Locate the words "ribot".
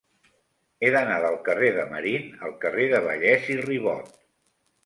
3.67-4.13